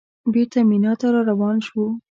بېرته 0.33 0.59
مینا 0.69 0.93
ته 0.99 1.07
راروان 1.13 1.57
شوو. 1.65 1.85